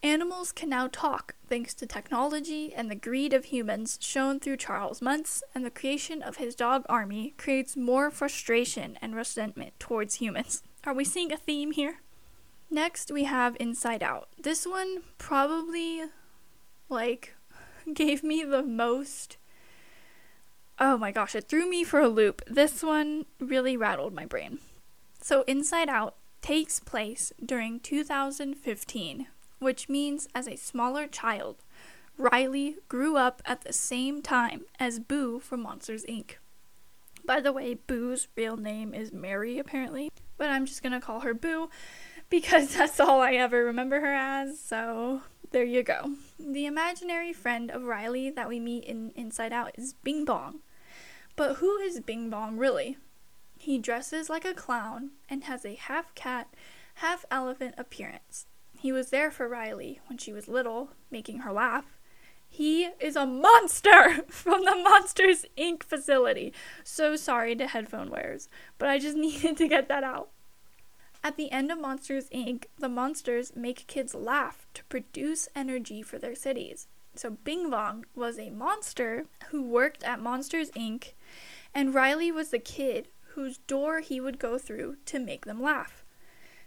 Animals 0.00 0.52
can 0.52 0.68
now 0.68 0.86
talk 0.86 1.34
thanks 1.48 1.74
to 1.74 1.84
technology 1.84 2.72
and 2.72 2.88
the 2.88 2.94
greed 2.94 3.32
of 3.32 3.46
humans 3.46 3.98
shown 4.00 4.38
through 4.38 4.58
Charles 4.58 5.02
Muntz, 5.02 5.42
and 5.56 5.64
the 5.64 5.70
creation 5.70 6.22
of 6.22 6.36
his 6.36 6.54
dog 6.54 6.84
army 6.88 7.34
creates 7.36 7.76
more 7.76 8.12
frustration 8.12 8.96
and 9.02 9.16
resentment 9.16 9.72
towards 9.80 10.16
humans. 10.16 10.62
Are 10.84 10.94
we 10.94 11.04
seeing 11.04 11.32
a 11.32 11.36
theme 11.36 11.72
here? 11.72 11.98
Next, 12.74 13.12
we 13.12 13.22
have 13.22 13.56
Inside 13.60 14.02
Out. 14.02 14.30
This 14.36 14.66
one 14.66 15.04
probably, 15.16 16.02
like, 16.88 17.36
gave 17.94 18.24
me 18.24 18.42
the 18.42 18.64
most 18.64 19.36
oh 20.80 20.98
my 20.98 21.12
gosh, 21.12 21.36
it 21.36 21.48
threw 21.48 21.70
me 21.70 21.84
for 21.84 22.00
a 22.00 22.08
loop. 22.08 22.42
This 22.48 22.82
one 22.82 23.26
really 23.38 23.76
rattled 23.76 24.12
my 24.12 24.26
brain. 24.26 24.58
So, 25.22 25.42
Inside 25.42 25.88
Out 25.88 26.16
takes 26.42 26.80
place 26.80 27.32
during 27.46 27.78
2015, 27.78 29.28
which 29.60 29.88
means 29.88 30.26
as 30.34 30.48
a 30.48 30.56
smaller 30.56 31.06
child, 31.06 31.62
Riley 32.18 32.78
grew 32.88 33.16
up 33.16 33.40
at 33.46 33.60
the 33.60 33.72
same 33.72 34.20
time 34.20 34.62
as 34.80 34.98
Boo 34.98 35.38
from 35.38 35.62
Monsters 35.62 36.04
Inc. 36.06 36.38
By 37.24 37.40
the 37.40 37.52
way, 37.52 37.74
Boo's 37.74 38.26
real 38.36 38.56
name 38.56 38.92
is 38.92 39.12
Mary, 39.12 39.60
apparently. 39.60 40.10
but 40.36 40.50
I'm 40.50 40.66
just 40.66 40.82
gonna 40.82 41.00
call 41.00 41.20
her 41.20 41.34
Boo 41.34 41.70
because 42.34 42.74
that's 42.76 42.98
all 42.98 43.20
I 43.20 43.34
ever 43.34 43.64
remember 43.64 44.00
her 44.00 44.12
as, 44.14 44.58
so 44.58 45.22
there 45.52 45.64
you 45.64 45.84
go. 45.84 46.14
The 46.38 46.66
imaginary 46.66 47.32
friend 47.32 47.70
of 47.70 47.84
Riley 47.84 48.28
that 48.30 48.48
we 48.48 48.58
meet 48.58 48.84
in 48.84 49.12
Inside 49.14 49.52
Out 49.52 49.70
is 49.76 49.94
Bing 50.02 50.24
Bong. 50.24 50.60
But 51.36 51.56
who 51.56 51.76
is 51.78 52.00
Bing 52.00 52.30
Bong 52.30 52.56
really? 52.56 52.98
He 53.56 53.78
dresses 53.78 54.28
like 54.28 54.44
a 54.44 54.52
clown 54.52 55.10
and 55.28 55.44
has 55.44 55.64
a 55.64 55.76
half 55.76 56.12
cat, 56.16 56.48
half 56.96 57.24
elephant 57.30 57.76
appearance. 57.78 58.46
He 58.76 58.90
was 58.90 59.10
there 59.10 59.30
for 59.30 59.48
Riley 59.48 60.00
when 60.08 60.18
she 60.18 60.32
was 60.32 60.48
little, 60.48 60.90
making 61.10 61.38
her 61.40 61.52
laugh. 61.52 61.98
He 62.48 62.88
is 63.00 63.14
a 63.14 63.26
monster 63.26 64.22
from 64.28 64.64
the 64.64 64.76
Monsters 64.76 65.46
Inc. 65.56 65.84
facility. 65.84 66.52
So 66.82 67.14
sorry 67.14 67.54
to 67.56 67.68
headphone 67.68 68.10
wearers, 68.10 68.48
but 68.78 68.88
I 68.88 68.98
just 68.98 69.16
needed 69.26 69.56
to 69.56 69.68
get 69.68 69.88
that 69.88 70.02
out. 70.02 70.30
At 71.26 71.38
the 71.38 71.50
end 71.50 71.72
of 71.72 71.80
Monsters 71.80 72.28
Inc., 72.28 72.66
the 72.78 72.88
monsters 72.90 73.56
make 73.56 73.86
kids 73.86 74.14
laugh 74.14 74.66
to 74.74 74.84
produce 74.84 75.48
energy 75.56 76.02
for 76.02 76.18
their 76.18 76.34
cities. 76.34 76.86
So 77.14 77.30
Bing 77.30 77.70
Bong 77.70 78.04
was 78.14 78.38
a 78.38 78.50
monster 78.50 79.24
who 79.48 79.62
worked 79.62 80.04
at 80.04 80.20
Monsters 80.20 80.70
Inc., 80.72 81.14
and 81.74 81.94
Riley 81.94 82.30
was 82.30 82.50
the 82.50 82.58
kid 82.58 83.08
whose 83.28 83.56
door 83.56 84.00
he 84.00 84.20
would 84.20 84.38
go 84.38 84.58
through 84.58 84.96
to 85.06 85.18
make 85.18 85.46
them 85.46 85.62
laugh. 85.62 86.04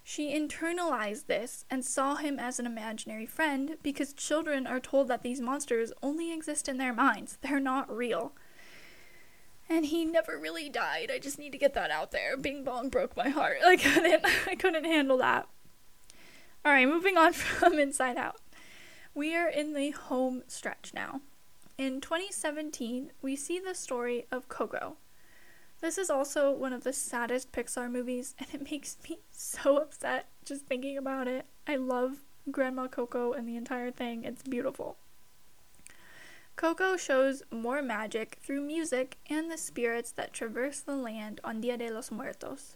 She 0.04 0.34
internalized 0.34 1.28
this 1.28 1.66
and 1.70 1.86
saw 1.86 2.16
him 2.16 2.40
as 2.40 2.58
an 2.58 2.66
imaginary 2.66 3.28
friend 3.28 3.78
because 3.84 4.12
children 4.12 4.66
are 4.66 4.80
told 4.80 5.08
that 5.10 5.22
these 5.22 5.40
monsters 5.40 5.94
only 6.02 6.34
exist 6.34 6.68
in 6.68 6.78
their 6.78 6.94
minds, 6.94 7.38
they're 7.42 7.60
not 7.60 7.96
real. 7.96 8.34
And 9.69 9.86
he 9.86 10.05
never 10.05 10.38
really 10.38 10.69
died. 10.69 11.12
I 11.13 11.19
just 11.19 11.38
need 11.38 11.51
to 11.51 11.57
get 11.57 11.74
that 11.74 11.91
out 11.91 12.12
there. 12.12 12.38
Bing 12.38 12.63
Bong 12.63 12.89
broke 12.89 13.17
my 13.17 13.29
heart. 13.29 13.57
I 13.65 13.75
couldn't 13.75 14.25
I 14.47 14.55
couldn't 14.55 14.86
handle 14.86 15.17
that. 15.17 15.47
All 16.65 16.71
right, 16.71 16.88
moving 16.88 17.17
on 17.17 17.33
from 17.33 17.79
Inside 17.79 18.17
Out. 18.17 18.41
We 19.13 19.36
are 19.36 19.47
in 19.47 19.74
the 19.74 19.91
home 19.91 20.43
stretch 20.47 20.91
now. 20.93 21.21
In 21.77 22.01
2017, 22.01 23.12
we 23.21 23.36
see 23.36 23.59
the 23.59 23.75
story 23.75 24.25
of 24.31 24.50
Coco. 24.50 24.97
This 25.79 25.97
is 25.97 26.09
also 26.09 26.51
one 26.51 26.74
of 26.74 26.83
the 26.83 26.93
saddest 26.93 27.51
Pixar 27.51 27.91
movies, 27.91 28.36
and 28.39 28.47
it 28.53 28.71
makes 28.71 28.97
me 29.07 29.19
so 29.31 29.77
upset 29.77 30.27
just 30.43 30.65
thinking 30.65 30.97
about 30.97 31.27
it. 31.27 31.45
I 31.67 31.75
love 31.75 32.24
Grandma 32.50 32.88
Coco 32.88 33.33
and 33.33 33.47
the 33.47 33.55
entire 33.55 33.91
thing, 33.91 34.24
it's 34.24 34.43
beautiful. 34.43 34.97
Coco 36.58 36.98
shows 36.98 37.44
more 37.52 37.84
magic 37.84 38.40
through 38.42 38.62
music 38.62 39.18
and 39.30 39.52
the 39.52 39.60
spirits 39.60 40.10
that 40.14 40.34
traverse 40.34 40.80
the 40.80 40.96
land 40.96 41.40
on 41.44 41.62
Dia 41.62 41.78
de 41.78 41.88
los 41.94 42.10
Muertos. 42.10 42.74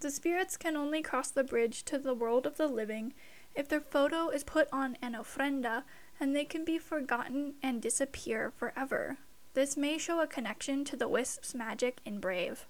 The 0.00 0.10
spirits 0.10 0.58
can 0.58 0.76
only 0.76 1.00
cross 1.00 1.30
the 1.30 1.44
bridge 1.44 1.84
to 1.84 1.96
the 1.96 2.12
world 2.12 2.44
of 2.44 2.58
the 2.58 2.68
living 2.68 3.14
if 3.54 3.70
their 3.70 3.80
photo 3.80 4.28
is 4.28 4.44
put 4.44 4.68
on 4.70 4.98
an 5.00 5.14
ofrenda 5.14 5.84
and 6.20 6.36
they 6.36 6.44
can 6.44 6.62
be 6.62 6.76
forgotten 6.76 7.54
and 7.62 7.80
disappear 7.80 8.52
forever. 8.54 9.16
This 9.54 9.78
may 9.78 9.96
show 9.96 10.20
a 10.20 10.26
connection 10.26 10.84
to 10.84 10.96
the 10.96 11.08
wisp's 11.08 11.54
magic 11.54 12.00
in 12.04 12.20
Brave. 12.20 12.66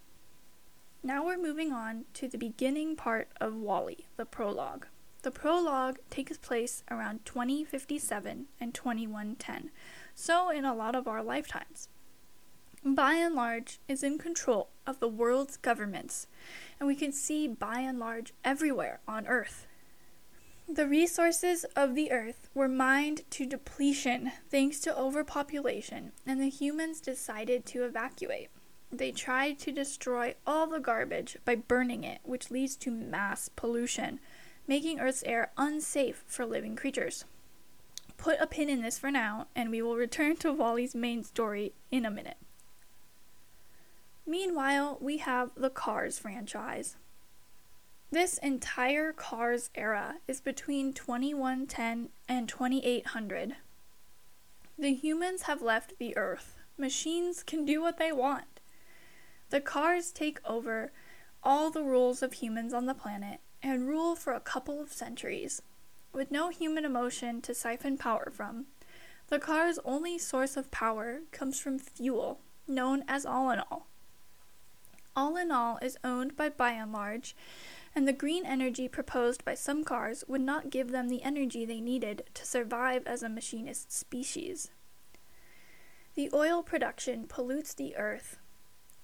Now 1.03 1.27
we're 1.27 1.37
moving 1.37 1.73
on 1.73 2.05
to 2.15 2.29
the 2.29 2.39
beginning 2.39 2.95
part 2.95 3.31
of 3.41 3.57
WALL-E, 3.57 4.07
the 4.17 4.25
prologue. 4.25 4.87
The 5.23 5.31
prologue 5.31 5.99
takes 6.11 6.37
place 6.37 6.85
around 6.91 7.25
2057 7.25 8.45
and 8.61 8.75
2110, 8.75 9.71
so 10.15 10.51
in 10.51 10.65
a 10.65 10.75
lot 10.75 10.95
of 10.95 11.09
our 11.09 11.23
lifetimes. 11.23 11.89
Buy 12.85 13.17
n 13.17 13.35
Large 13.35 13.79
is 13.89 14.03
in 14.03 14.19
control 14.19 14.69
of 14.87 15.01
the 15.01 15.09
world's 15.09 15.57
governments, 15.57 16.27
and 16.79 16.87
we 16.87 16.95
can 16.95 17.13
see 17.13 17.49
Buy 17.49 17.83
n 17.83 17.99
Large 17.99 18.35
everywhere 18.45 19.01
on 19.09 19.27
Earth. 19.27 19.67
The 20.69 20.87
resources 20.87 21.65
of 21.77 21.95
the 21.95 22.13
Earth 22.13 22.49
were 22.55 22.69
mined 22.69 23.23
to 23.31 23.47
depletion 23.47 24.33
thanks 24.51 24.81
to 24.81 24.97
overpopulation, 24.97 26.13
and 26.27 26.41
the 26.41 26.49
humans 26.51 27.01
decided 27.01 27.65
to 27.67 27.85
evacuate. 27.85 28.49
They 28.93 29.13
tried 29.13 29.59
to 29.61 29.73
destroy 29.73 30.35
all 30.47 30.67
the 30.67 30.79
garbage 30.79 31.39
by 31.45 31.57
burning 31.57 32.05
it, 32.05 32.21
which 32.23 32.51
leads 32.51 32.77
to 32.77 32.91
mass 32.91 33.49
pollution, 33.49 34.21
making 34.67 35.01
Earth's 35.01 35.23
air 35.25 35.53
unsafe 35.57 36.23
for 36.27 36.47
living 36.47 36.77
creatures 36.77 37.25
put 38.25 38.41
a 38.41 38.47
pin 38.47 38.71
in 38.71 38.81
this 38.81 38.99
for 38.99 39.11
now, 39.11 39.47
and 39.55 39.71
we 39.71 39.83
will 39.83 39.97
return 39.97 40.35
to 40.35 40.51
WALL-E's 40.51 40.95
main 40.95 41.23
story 41.23 41.75
in 41.91 42.07
a 42.07 42.11
minute. 42.11 42.39
Meanwhile, 44.27 44.97
we 44.99 45.19
have 45.19 45.51
the 45.55 45.69
Cars 45.69 46.19
franchise. 46.19 46.97
This 48.11 48.39
entire 48.39 49.13
Cars 49.13 49.69
era 49.75 50.15
is 50.27 50.41
between 50.41 50.95
2110 50.95 52.09
and 52.27 52.49
2800. 52.49 53.57
The 54.79 54.95
humans 54.95 55.43
have 55.43 55.61
left 55.61 55.99
the 55.99 56.17
Earth. 56.17 56.57
Machines 56.79 57.43
can 57.43 57.67
do 57.67 57.83
what 57.83 57.99
they 57.99 58.11
want. 58.11 58.59
The 59.51 59.61
Cars 59.61 60.11
take 60.11 60.41
over 60.47 60.93
all 61.43 61.71
the 61.71 61.85
rules 61.85 62.23
of 62.23 62.33
humans 62.33 62.73
on 62.73 62.87
the 62.87 62.95
planet 62.95 63.41
and 63.63 63.87
rule 63.87 64.17
for 64.17 64.33
a 64.33 64.41
couple 64.41 64.81
of 64.81 64.95
centuries 64.95 65.61
with 66.15 66.31
no 66.31 66.49
human 66.49 66.85
emotion 66.85 67.41
to 67.43 67.55
siphon 67.55 67.99
power 67.99 68.31
from. 68.33 68.67
The 69.29 69.39
car's 69.39 69.79
only 69.85 70.19
source 70.19 70.57
of 70.57 70.71
power 70.71 71.21
comes 71.33 71.59
from 71.59 71.79
fuel, 71.79 72.41
known 72.69 73.05
as 73.09 73.25
Allinol. 73.25 73.85
All 75.17 75.37
in 75.37 75.51
All 75.51 75.79
is 75.81 75.97
owned 76.03 76.37
by 76.37 76.49
Buy 76.49 76.75
n 76.75 76.93
Large, 76.93 77.37
and 77.95 78.07
the 78.07 78.13
green 78.13 78.45
energy 78.45 78.89
proposed 78.89 79.45
by 79.45 79.55
some 79.55 79.85
cars 79.85 80.25
would 80.27 80.41
not 80.41 80.71
give 80.71 80.91
them 80.91 81.09
the 81.09 81.23
energy 81.23 81.65
they 81.65 81.81
needed 81.81 82.25
to 82.35 82.45
survive 82.45 83.07
as 83.07 83.23
a 83.23 83.29
machinist 83.29 83.93
species. 83.93 84.71
The 86.15 86.31
oil 86.33 86.63
production 86.63 87.27
pollutes 87.27 87.75
the 87.75 87.97
earth. 87.97 88.39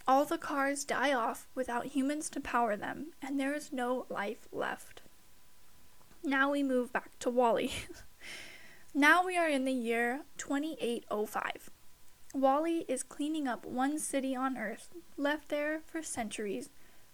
All 0.07 0.25
the 0.25 0.39
cars 0.39 0.85
die 0.85 1.13
off 1.13 1.47
without 1.55 1.87
humans 1.87 2.29
to 2.31 2.41
power 2.41 2.77
them, 2.77 3.13
and 3.23 3.39
there 3.39 3.55
is 3.55 3.73
no 3.73 4.07
life 4.09 4.49
left. 4.51 5.03
Now 6.23 6.51
we 6.51 6.63
move 6.63 6.93
back 6.93 7.19
to 7.21 7.31
WALL-E. 7.31 7.73
now 8.95 9.25
we 9.25 9.39
are 9.39 9.49
in 9.49 9.65
the 9.65 9.73
year 9.73 10.21
2805. 10.37 11.71
WALL-E 12.35 12.85
is 12.89 13.03
cleaning 13.03 13.49
up 13.49 13.65
one 13.65 13.99
city 13.99 14.37
on 14.37 14.59
Earth, 14.59 14.91
left 15.17 15.49
there 15.49 15.81
for 15.87 16.03
centuries, 16.03 16.69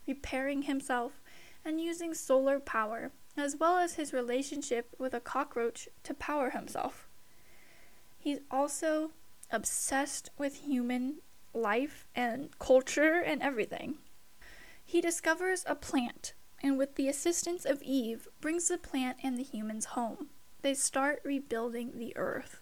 repairing 0.08 0.62
himself 0.62 1.22
and 1.64 1.80
using 1.80 2.14
solar 2.14 2.58
power, 2.58 3.12
as 3.36 3.56
well 3.56 3.78
as 3.78 3.94
his 3.94 4.12
relationship 4.12 4.92
with 4.98 5.14
a 5.14 5.20
cockroach 5.20 5.88
to 6.02 6.12
power 6.12 6.50
himself. 6.50 7.08
He's 8.18 8.40
also 8.50 9.12
obsessed 9.52 10.30
with 10.36 10.66
human 10.66 11.18
life 11.54 12.08
and 12.14 12.50
culture 12.58 13.22
and 13.25 13.40
everything. 13.40 13.98
He 14.84 15.00
discovers 15.00 15.64
a 15.66 15.76
plant 15.76 16.34
and 16.62 16.78
with 16.78 16.94
the 16.94 17.08
assistance 17.08 17.64
of 17.64 17.82
Eve, 17.82 18.28
brings 18.40 18.68
the 18.68 18.78
plant 18.78 19.18
and 19.22 19.38
the 19.38 19.42
humans 19.42 19.86
home. 19.86 20.28
They 20.62 20.75
start 20.75 21.20
rebuilding 21.25 21.92
the 21.94 22.16
earth. 22.16 22.60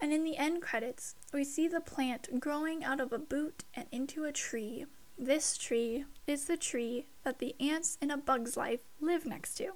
And 0.00 0.12
in 0.12 0.24
the 0.24 0.36
end 0.36 0.62
credits, 0.62 1.14
we 1.32 1.44
see 1.44 1.68
the 1.68 1.80
plant 1.80 2.40
growing 2.40 2.82
out 2.82 3.00
of 3.00 3.12
a 3.12 3.18
boot 3.18 3.64
and 3.74 3.86
into 3.92 4.24
a 4.24 4.32
tree. 4.32 4.86
This 5.18 5.58
tree 5.58 6.06
is 6.26 6.46
the 6.46 6.56
tree 6.56 7.06
that 7.24 7.38
the 7.38 7.54
ants 7.60 7.98
in 8.00 8.10
A 8.10 8.16
Bug's 8.16 8.56
Life 8.56 8.80
live 9.00 9.26
next 9.26 9.54
to. 9.56 9.72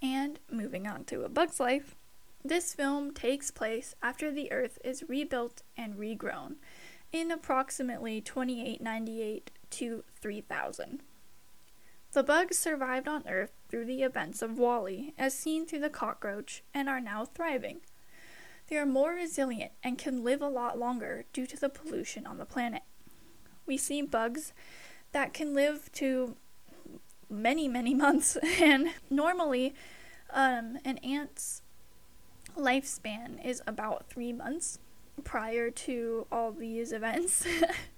And 0.00 0.40
moving 0.50 0.86
on 0.86 1.04
to 1.04 1.24
A 1.24 1.28
Bug's 1.28 1.60
Life, 1.60 1.94
this 2.44 2.74
film 2.74 3.12
takes 3.12 3.50
place 3.50 3.94
after 4.02 4.32
the 4.32 4.50
Earth 4.50 4.78
is 4.82 5.04
rebuilt 5.08 5.62
and 5.76 5.96
regrown 5.96 6.56
in 7.12 7.30
approximately 7.30 8.20
2898 8.20 9.50
to 9.72 10.04
3000. 10.20 11.02
The 12.12 12.22
bugs 12.22 12.58
survived 12.58 13.08
on 13.08 13.26
Earth 13.26 13.52
through 13.68 13.86
the 13.86 14.02
events 14.02 14.42
of 14.42 14.58
WALL-E, 14.58 15.14
as 15.16 15.32
seen 15.32 15.66
through 15.66 15.80
the 15.80 15.88
cockroach, 15.88 16.62
and 16.74 16.88
are 16.88 17.00
now 17.00 17.24
thriving. 17.24 17.80
They 18.68 18.76
are 18.76 18.86
more 18.86 19.12
resilient 19.12 19.72
and 19.82 19.98
can 19.98 20.22
live 20.22 20.42
a 20.42 20.48
lot 20.48 20.78
longer 20.78 21.24
due 21.32 21.46
to 21.46 21.56
the 21.58 21.68
pollution 21.68 22.26
on 22.26 22.38
the 22.38 22.44
planet. 22.44 22.82
We 23.66 23.76
see 23.76 24.02
bugs 24.02 24.52
that 25.12 25.32
can 25.32 25.54
live 25.54 25.90
to 25.92 26.36
many, 27.30 27.66
many 27.66 27.94
months, 28.06 28.36
and 28.60 28.88
normally 29.08 29.74
um, 30.30 30.78
an 30.84 30.98
ant's 30.98 31.62
lifespan 32.56 33.42
is 33.44 33.62
about 33.66 34.06
three 34.08 34.32
months 34.32 34.78
prior 35.24 35.70
to 35.70 36.26
all 36.30 36.52
these 36.52 36.92
events. 36.92 37.46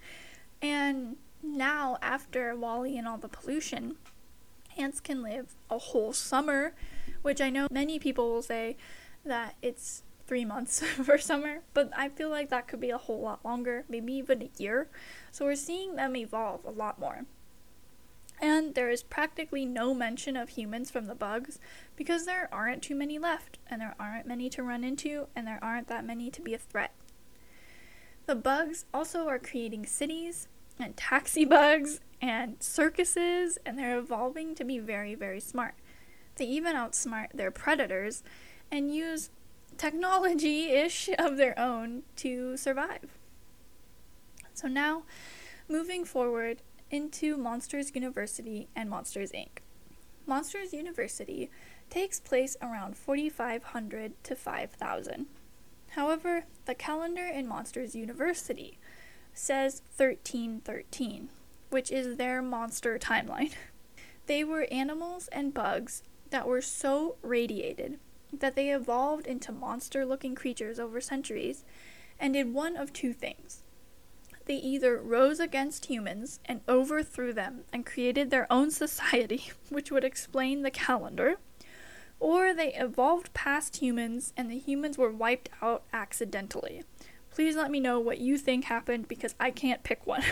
and 0.62 1.16
now, 1.45 1.99
after 2.01 2.55
WALL-E 2.57 2.97
and 2.97 3.07
all 3.07 3.19
the 3.19 3.29
pollution, 3.29 3.97
ants 4.77 5.01
can 5.01 5.23
live 5.23 5.55
a 5.71 5.79
whole 5.79 6.13
summer, 6.13 6.75
which 7.23 7.41
I 7.41 7.51
know 7.51 7.69
many 7.71 7.99
people 7.99 8.31
will 8.31 8.43
say 8.43 8.77
that 9.25 9.57
it's 9.63 10.03
three 10.27 10.45
months 10.45 10.81
for 11.05 11.19
summer, 11.19 11.61
but 11.75 11.91
I 11.97 12.09
feel 12.09 12.31
like 12.31 12.51
that 12.51 12.67
could 12.67 12.81
be 12.81 12.91
a 12.91 12.99
whole 12.99 13.21
lot 13.21 13.45
longer, 13.45 13.85
maybe 13.89 14.15
even 14.15 14.43
a 14.43 14.51
year. 14.57 14.89
So 15.31 15.45
we're 15.45 15.55
seeing 15.55 15.97
them 15.97 16.17
evolve 16.17 16.65
a 16.65 16.71
lot 16.71 16.99
more. 16.99 17.27
And 18.41 18.75
there 18.75 18.91
is 18.91 19.03
practically 19.03 19.65
no 19.65 19.95
mention 19.95 20.37
of 20.37 20.51
humans 20.51 20.91
from 20.91 21.07
the 21.07 21.15
bugs 21.15 21.61
because 21.95 22.27
there 22.27 22.49
aren't 22.53 22.83
too 22.83 22.95
many 22.95 23.19
left, 23.19 23.59
and 23.69 23.81
there 23.81 23.95
aren't 23.99 24.27
many 24.27 24.51
to 24.51 24.63
run 24.63 24.83
into, 24.83 25.29
and 25.37 25.47
there 25.47 25.63
aren't 25.63 25.89
that 25.89 26.05
many 26.05 26.31
to 26.31 26.43
be 26.43 26.53
a 26.53 26.59
threat. 26.59 26.93
The 28.27 28.35
bugs 28.35 28.87
also 28.93 29.29
are 29.29 29.39
creating 29.39 29.87
cities 29.87 30.49
and 30.78 30.97
taxi 30.97 31.45
bugs 31.45 32.00
and 32.21 32.57
circuses, 32.61 33.59
and 33.64 33.78
they're 33.78 33.99
evolving 33.99 34.54
to 34.54 34.64
be 34.64 34.78
very, 34.78 35.14
very 35.14 35.40
smart. 35.40 35.75
They 36.37 36.47
even 36.47 36.75
outsmart 36.75 37.33
their 37.33 37.50
predators 37.50 38.23
and 38.71 38.95
use 38.95 39.31
technology 39.76 40.71
ish 40.71 41.09
of 41.19 41.37
their 41.37 41.59
own 41.59 42.02
to 42.16 42.57
survive. 42.57 43.19
So 44.54 44.69
now, 44.69 45.02
moving 45.69 46.04
forward 46.04 46.62
into 46.90 47.37
Monsters 47.37 47.95
University 47.95 48.69
and 48.75 48.88
Monsters 48.88 49.33
Inc. 49.33 49.59
Monsters 50.26 50.73
University 50.73 51.50
takes 51.90 52.21
place 52.21 52.57
around 52.62 52.97
4500 52.97 54.12
to 54.25 54.35
5000. 54.35 55.26
However, 55.90 56.45
the 56.64 56.75
calendar 56.75 57.26
in 57.26 57.47
Monsters 57.47 57.95
University 57.95 58.78
says 59.35 59.83
1313, 59.97 61.29
which 61.71 61.91
is 61.91 62.17
their 62.17 62.41
monster 62.41 62.99
timeline. 62.99 63.53
They 64.26 64.43
were 64.43 64.67
animals 64.71 65.29
and 65.33 65.53
bugs 65.53 66.03
that 66.31 66.49
were 66.49 66.62
so 66.62 67.17
radiated 67.21 67.99
that 68.33 68.57
they 68.57 68.71
evolved 68.71 69.26
into 69.26 69.53
monster 69.53 70.07
looking 70.07 70.35
creatures 70.35 70.81
over 70.81 71.00
centuries 71.00 71.62
and 72.19 72.33
did 72.33 72.55
one 72.55 72.76
of 72.76 72.93
two 72.93 73.12
things. 73.12 73.62
They 74.47 74.57
either 74.57 74.99
rose 74.99 75.41
against 75.41 75.87
humans 75.87 76.41
and 76.45 76.61
overthrew 76.69 77.33
them 77.33 77.64
and 77.73 77.87
created 77.87 78.31
their 78.31 78.50
own 78.50 78.71
society, 78.71 79.50
which 79.69 79.91
would 79.91 80.05
explain 80.05 80.62
the 80.62 80.71
calendar, 80.71 81.37
or 82.21 82.55
they 82.55 82.73
evolved 82.75 83.35
past 83.35 83.76
humans 83.76 84.33
and 84.37 84.50
the 84.50 84.59
humans 84.59 84.97
were 84.97 85.11
wiped 85.11 85.50
out 85.61 85.83
accidentally. 85.93 86.83
Please 87.35 87.57
let 87.57 87.73
me 87.73 87.81
know 87.81 87.99
what 87.99 88.19
you 88.19 88.38
think 88.38 88.64
happened 88.64 89.09
because 89.09 89.35
I 89.41 89.50
can't 89.50 89.83
pick 89.83 90.07
one. 90.07 90.23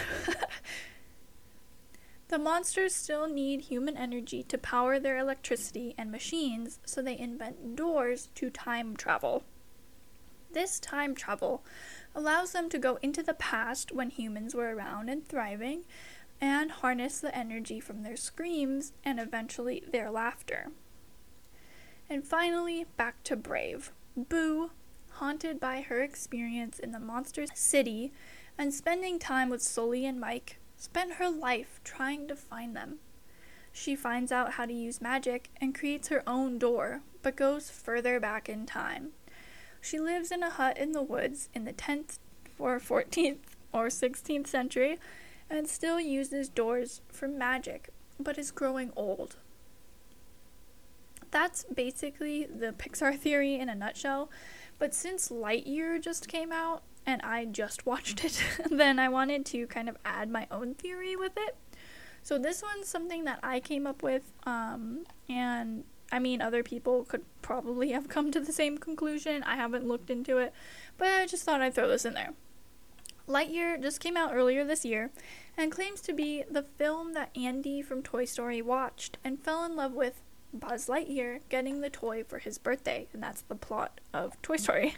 the 2.28 2.38
monsters 2.38 2.94
still 2.94 3.28
need 3.28 3.62
human 3.62 3.96
energy 3.96 4.44
to 4.44 4.56
power 4.56 5.00
their 5.00 5.18
electricity 5.18 5.96
and 5.98 6.12
machines, 6.12 6.78
so 6.86 7.02
they 7.02 7.18
invent 7.18 7.74
doors 7.74 8.28
to 8.36 8.50
time 8.50 8.96
travel. 8.96 9.42
This 10.52 10.78
time 10.78 11.16
travel 11.16 11.64
allows 12.14 12.52
them 12.52 12.68
to 12.68 12.78
go 12.78 13.00
into 13.02 13.24
the 13.24 13.34
past 13.34 13.90
when 13.90 14.10
humans 14.10 14.54
were 14.54 14.72
around 14.72 15.08
and 15.08 15.26
thriving 15.26 15.82
and 16.40 16.70
harness 16.70 17.18
the 17.18 17.36
energy 17.36 17.80
from 17.80 18.04
their 18.04 18.16
screams 18.16 18.92
and 19.04 19.18
eventually 19.18 19.82
their 19.90 20.08
laughter. 20.08 20.68
And 22.08 22.24
finally, 22.24 22.86
back 22.96 23.24
to 23.24 23.34
Brave. 23.34 23.90
Boo, 24.16 24.70
haunted 25.22 25.60
by 25.60 25.80
her 25.82 26.02
experience 26.02 26.80
in 26.80 26.90
the 26.90 26.98
monster 26.98 27.44
city 27.54 28.12
and 28.58 28.74
spending 28.74 29.20
time 29.20 29.48
with 29.48 29.62
Sully 29.62 30.04
and 30.04 30.18
Mike, 30.18 30.58
spent 30.76 31.12
her 31.12 31.30
life 31.30 31.80
trying 31.84 32.26
to 32.26 32.34
find 32.34 32.74
them. 32.74 32.96
She 33.72 33.94
finds 33.94 34.32
out 34.32 34.54
how 34.54 34.66
to 34.66 34.72
use 34.72 35.00
magic 35.00 35.48
and 35.60 35.78
creates 35.78 36.08
her 36.08 36.24
own 36.26 36.58
door, 36.58 37.02
but 37.22 37.36
goes 37.36 37.70
further 37.70 38.18
back 38.18 38.48
in 38.48 38.66
time. 38.66 39.10
She 39.80 40.00
lives 40.00 40.32
in 40.32 40.42
a 40.42 40.50
hut 40.50 40.76
in 40.76 40.90
the 40.90 41.04
woods 41.04 41.48
in 41.54 41.66
the 41.66 41.72
10th 41.72 42.18
or 42.58 42.80
14th 42.80 43.38
or 43.72 43.86
16th 43.86 44.48
century 44.48 44.98
and 45.48 45.68
still 45.68 46.00
uses 46.00 46.48
doors 46.48 47.00
for 47.12 47.28
magic, 47.28 47.90
but 48.18 48.38
is 48.38 48.50
growing 48.50 48.90
old 48.96 49.36
that's 51.32 51.64
basically 51.64 52.44
the 52.44 52.72
Pixar 52.72 53.18
theory 53.18 53.58
in 53.58 53.68
a 53.68 53.74
nutshell. 53.74 54.30
But 54.82 54.94
since 54.94 55.28
Lightyear 55.28 56.00
just 56.00 56.26
came 56.26 56.50
out 56.50 56.82
and 57.06 57.22
I 57.22 57.44
just 57.44 57.86
watched 57.86 58.24
it, 58.24 58.42
then 58.68 58.98
I 58.98 59.08
wanted 59.08 59.46
to 59.46 59.68
kind 59.68 59.88
of 59.88 59.96
add 60.04 60.28
my 60.28 60.48
own 60.50 60.74
theory 60.74 61.14
with 61.14 61.34
it. 61.36 61.54
So 62.24 62.36
this 62.36 62.64
one's 62.64 62.88
something 62.88 63.22
that 63.22 63.38
I 63.44 63.60
came 63.60 63.86
up 63.86 64.02
with, 64.02 64.32
um, 64.42 65.04
and 65.28 65.84
I 66.10 66.18
mean, 66.18 66.42
other 66.42 66.64
people 66.64 67.04
could 67.04 67.22
probably 67.42 67.92
have 67.92 68.08
come 68.08 68.32
to 68.32 68.40
the 68.40 68.52
same 68.52 68.76
conclusion. 68.76 69.44
I 69.44 69.54
haven't 69.54 69.86
looked 69.86 70.10
into 70.10 70.38
it, 70.38 70.52
but 70.98 71.06
I 71.06 71.26
just 71.26 71.44
thought 71.44 71.60
I'd 71.60 71.74
throw 71.74 71.86
this 71.86 72.04
in 72.04 72.14
there. 72.14 72.30
Lightyear 73.28 73.80
just 73.80 74.00
came 74.00 74.16
out 74.16 74.34
earlier 74.34 74.64
this 74.64 74.84
year 74.84 75.12
and 75.56 75.70
claims 75.70 76.00
to 76.00 76.12
be 76.12 76.42
the 76.50 76.64
film 76.64 77.12
that 77.12 77.30
Andy 77.36 77.82
from 77.82 78.02
Toy 78.02 78.24
Story 78.24 78.60
watched 78.60 79.16
and 79.22 79.40
fell 79.40 79.64
in 79.64 79.76
love 79.76 79.92
with 79.92 80.22
Buzz 80.52 80.86
Lightyear 80.86 81.40
getting 81.48 81.80
the 81.80 81.90
toy 81.90 82.24
for 82.24 82.38
his 82.38 82.58
birthday, 82.58 83.08
and 83.12 83.22
that's 83.22 83.42
the 83.42 83.54
plot 83.54 84.00
of 84.12 84.40
Toy 84.42 84.56
Story. 84.56 84.96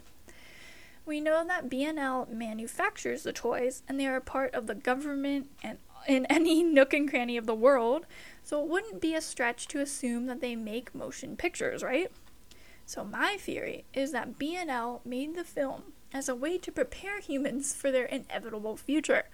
We 1.06 1.20
know 1.20 1.44
that 1.46 1.68
B&L 1.68 2.28
manufactures 2.30 3.24
the 3.24 3.32
toys, 3.32 3.82
and 3.86 4.00
they 4.00 4.06
are 4.06 4.16
a 4.16 4.22
part 4.22 4.54
of 4.54 4.66
the 4.66 4.74
government 4.74 5.50
and 5.62 5.78
in 6.06 6.26
any 6.30 6.62
nook 6.62 6.92
and 6.92 7.08
cranny 7.08 7.36
of 7.36 7.46
the 7.46 7.54
world, 7.54 8.06
so 8.42 8.62
it 8.62 8.68
wouldn't 8.68 9.00
be 9.00 9.14
a 9.14 9.20
stretch 9.20 9.68
to 9.68 9.80
assume 9.80 10.26
that 10.26 10.40
they 10.40 10.56
make 10.56 10.94
motion 10.94 11.36
pictures, 11.36 11.82
right? 11.82 12.10
So 12.86 13.04
my 13.04 13.36
theory 13.38 13.84
is 13.94 14.12
that 14.12 14.38
B&L 14.38 15.00
made 15.04 15.34
the 15.34 15.44
film 15.44 15.92
as 16.12 16.28
a 16.28 16.34
way 16.34 16.58
to 16.58 16.72
prepare 16.72 17.20
humans 17.20 17.74
for 17.74 17.90
their 17.90 18.04
inevitable 18.04 18.76
future, 18.76 19.24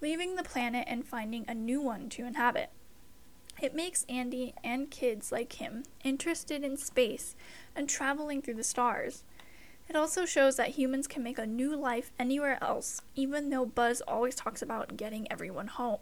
leaving 0.00 0.36
the 0.36 0.42
planet 0.42 0.84
and 0.88 1.06
finding 1.06 1.44
a 1.48 1.54
new 1.54 1.80
one 1.80 2.08
to 2.10 2.24
inhabit. 2.24 2.70
It 3.60 3.74
makes 3.74 4.04
Andy 4.08 4.54
and 4.62 4.90
kids 4.90 5.32
like 5.32 5.54
him 5.54 5.84
interested 6.02 6.64
in 6.64 6.76
space 6.76 7.34
and 7.74 7.88
traveling 7.88 8.42
through 8.42 8.54
the 8.54 8.64
stars. 8.64 9.22
It 9.88 9.96
also 9.96 10.24
shows 10.24 10.56
that 10.56 10.70
humans 10.70 11.06
can 11.06 11.22
make 11.22 11.38
a 11.38 11.46
new 11.46 11.76
life 11.76 12.12
anywhere 12.18 12.58
else, 12.62 13.02
even 13.14 13.50
though 13.50 13.66
Buzz 13.66 14.00
always 14.02 14.34
talks 14.34 14.62
about 14.62 14.96
getting 14.96 15.30
everyone 15.30 15.68
home. 15.68 15.98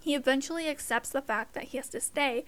He 0.00 0.14
eventually 0.14 0.68
accepts 0.68 1.08
the 1.08 1.22
fact 1.22 1.54
that 1.54 1.64
he 1.64 1.78
has 1.78 1.88
to 1.88 2.00
stay 2.00 2.44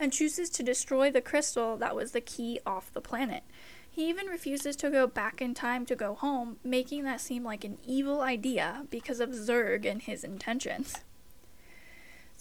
and 0.00 0.12
chooses 0.12 0.48
to 0.50 0.62
destroy 0.62 1.10
the 1.10 1.20
crystal 1.20 1.76
that 1.76 1.94
was 1.94 2.12
the 2.12 2.22
key 2.22 2.60
off 2.64 2.92
the 2.92 3.02
planet. 3.02 3.42
He 3.90 4.08
even 4.08 4.28
refuses 4.28 4.76
to 4.76 4.88
go 4.88 5.06
back 5.06 5.42
in 5.42 5.52
time 5.52 5.84
to 5.86 5.94
go 5.94 6.14
home, 6.14 6.56
making 6.64 7.04
that 7.04 7.20
seem 7.20 7.44
like 7.44 7.64
an 7.64 7.76
evil 7.86 8.22
idea 8.22 8.86
because 8.88 9.20
of 9.20 9.30
Zurg 9.30 9.84
and 9.84 10.00
his 10.00 10.24
intentions. 10.24 10.96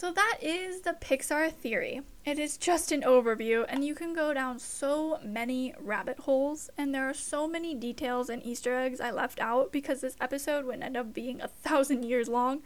So 0.01 0.11
that 0.11 0.39
is 0.41 0.81
the 0.81 0.97
Pixar 0.99 1.53
theory. 1.53 2.01
It 2.25 2.39
is 2.39 2.57
just 2.57 2.91
an 2.91 3.03
overview, 3.03 3.67
and 3.69 3.85
you 3.85 3.93
can 3.93 4.15
go 4.15 4.33
down 4.33 4.57
so 4.57 5.19
many 5.23 5.75
rabbit 5.79 6.21
holes, 6.21 6.71
and 6.75 6.91
there 6.91 7.07
are 7.07 7.13
so 7.13 7.47
many 7.47 7.75
details 7.75 8.27
and 8.27 8.43
Easter 8.43 8.73
eggs 8.73 8.99
I 8.99 9.11
left 9.11 9.39
out 9.39 9.71
because 9.71 10.01
this 10.01 10.15
episode 10.19 10.65
would 10.65 10.81
end 10.81 10.97
up 10.97 11.13
being 11.13 11.39
a 11.39 11.47
thousand 11.47 12.03
years 12.03 12.27
long. 12.27 12.63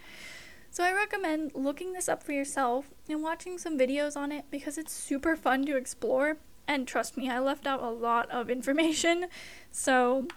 So 0.71 0.81
I 0.81 0.93
recommend 0.93 1.51
looking 1.53 1.91
this 1.91 2.07
up 2.07 2.23
for 2.23 2.31
yourself 2.31 2.91
and 3.09 3.21
watching 3.21 3.57
some 3.57 3.77
videos 3.77 4.15
on 4.15 4.31
it 4.31 4.45
because 4.49 4.77
it's 4.77 4.93
super 4.93 5.35
fun 5.35 5.65
to 5.65 5.75
explore. 5.75 6.37
And 6.69 6.87
trust 6.87 7.17
me, 7.17 7.29
I 7.29 7.39
left 7.39 7.67
out 7.67 7.83
a 7.83 7.89
lot 7.89 8.31
of 8.31 8.49
information. 8.49 9.25
So 9.73 10.29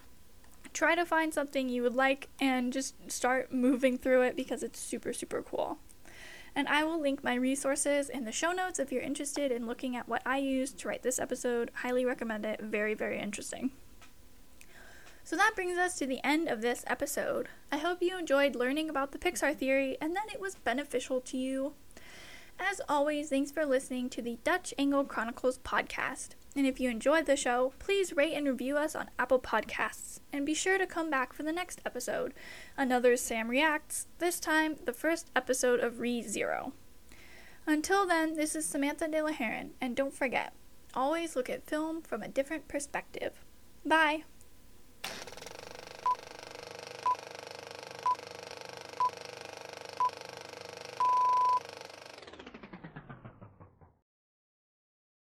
try 0.73 0.97
to 0.97 1.07
find 1.07 1.33
something 1.33 1.69
you 1.69 1.85
would 1.85 1.95
like 1.95 2.29
and 2.41 2.73
just 2.73 3.09
start 3.09 3.53
moving 3.53 3.99
through 3.99 4.23
it 4.23 4.35
because 4.35 4.65
it's 4.65 4.81
super, 4.81 5.13
super 5.13 5.43
cool 5.43 5.79
and 6.59 6.67
I 6.67 6.83
will 6.83 7.01
link 7.01 7.23
my 7.23 7.37
resources 7.37 8.09
in 8.09 8.25
the 8.25 8.33
show 8.33 8.51
notes 8.51 8.81
if 8.81 8.91
you're 8.91 9.01
interested 9.01 9.53
in 9.53 9.69
looking 9.69 9.95
at 9.95 10.09
what 10.09 10.23
I 10.27 10.39
used 10.39 10.77
to 10.79 10.89
write 10.89 11.05
this 11.05 11.21
episode. 11.21 11.71
Highly 11.73 12.05
recommend 12.05 12.45
it. 12.45 12.61
Very, 12.61 12.95
very 12.95 13.21
interesting. 13.21 13.71
So 15.23 15.37
that 15.37 15.53
brings 15.55 15.79
us 15.79 15.97
to 15.99 16.07
the 16.07 16.19
end 16.27 16.49
of 16.49 16.61
this 16.61 16.83
episode. 16.89 17.49
I 17.71 17.79
hope 17.79 18.03
you 18.03 18.19
enjoyed 18.19 18.57
learning 18.57 18.91
about 18.91 19.13
the 19.13 19.19
Pixar 19.19 19.55
theory 19.55 19.99
and 20.01 20.17
that 20.17 20.33
it 20.35 20.41
was 20.41 20.57
beneficial 20.57 21.21
to 21.21 21.37
you. 21.37 21.75
As 22.59 22.81
always, 22.89 23.29
thanks 23.29 23.53
for 23.53 23.65
listening 23.65 24.11
to 24.11 24.21
the 24.21 24.41
Dutch 24.43 24.75
Angle 24.77 25.05
Chronicles 25.05 25.59
podcast. 25.59 26.31
And 26.59 26.67
if 26.67 26.81
you 26.81 26.91
enjoyed 26.91 27.27
the 27.27 27.37
show, 27.37 27.73
please 27.79 28.17
rate 28.17 28.35
and 28.35 28.45
review 28.45 28.77
us 28.77 28.97
on 28.97 29.11
Apple 29.17 29.39
Podcasts. 29.39 30.19
And 30.33 30.45
be 30.45 30.55
sure 30.55 30.77
to 30.77 30.89
come 30.89 31.09
back 31.09 31.33
for 31.33 31.45
the 31.45 31.53
next 31.53 31.81
episode, 31.87 32.35
another 32.77 33.17
Sam 33.17 33.47
Reacts, 33.47 34.09
this 34.19 34.41
time 34.41 34.75
the 34.85 34.93
first 34.93 35.31
episode 35.37 35.79
of 35.79 36.01
Re 36.01 36.21
Zero. 36.21 36.73
Until 37.65 38.09
then, 38.09 38.35
this 38.35 38.57
is 38.57 38.67
Samantha 38.67 39.07
De 39.07 39.23
La 39.23 39.31
Heron, 39.31 39.75
and 39.81 39.95
don't 39.95 40.13
forget, 40.13 40.53
always 40.95 41.37
look 41.37 41.49
at 41.49 41.63
film 41.65 42.03
from 42.03 42.25
a 42.25 42.29
different 42.29 42.67
perspective. 42.67 43.45
Bye! 43.87 44.25